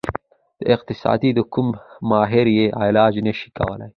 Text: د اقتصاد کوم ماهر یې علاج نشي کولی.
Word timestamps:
د 0.59 0.61
اقتصاد 0.75 1.21
کوم 1.53 1.67
ماهر 2.09 2.47
یې 2.57 2.65
علاج 2.81 3.13
نشي 3.27 3.49
کولی. 3.57 3.87